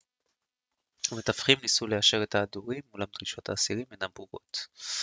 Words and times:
המתווכים 1.11 1.57
ניסו 1.61 1.87
ליישר 1.87 2.23
את 2.23 2.35
ההדורים 2.35 2.81
אולם 2.93 3.07
דרישות 3.13 3.49
האסירים 3.49 3.85
אינן 3.91 4.09
ברורות 4.15 4.67